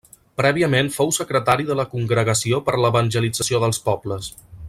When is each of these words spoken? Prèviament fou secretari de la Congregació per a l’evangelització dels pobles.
Prèviament 0.39 0.87
fou 0.95 1.11
secretari 1.17 1.67
de 1.67 1.75
la 1.81 1.85
Congregació 1.91 2.61
per 2.71 2.75
a 2.79 2.81
l’evangelització 2.85 3.61
dels 3.67 3.83
pobles. 3.91 4.35